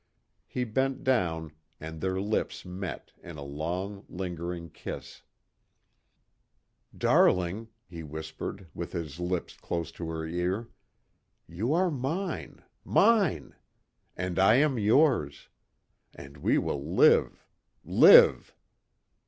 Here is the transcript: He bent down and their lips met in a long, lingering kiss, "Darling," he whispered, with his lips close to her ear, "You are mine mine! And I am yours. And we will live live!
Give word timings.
He 0.47 0.63
bent 0.63 1.03
down 1.03 1.51
and 1.79 2.01
their 2.01 2.19
lips 2.19 2.65
met 2.65 3.11
in 3.21 3.37
a 3.37 3.43
long, 3.43 4.03
lingering 4.09 4.71
kiss, 4.71 5.21
"Darling," 6.97 7.67
he 7.87 8.01
whispered, 8.01 8.65
with 8.73 8.93
his 8.93 9.19
lips 9.19 9.55
close 9.55 9.91
to 9.91 10.09
her 10.09 10.25
ear, 10.25 10.69
"You 11.47 11.71
are 11.75 11.91
mine 11.91 12.63
mine! 12.83 13.53
And 14.17 14.39
I 14.39 14.55
am 14.55 14.79
yours. 14.79 15.49
And 16.15 16.37
we 16.37 16.57
will 16.57 16.83
live 16.83 17.45
live! 17.85 18.55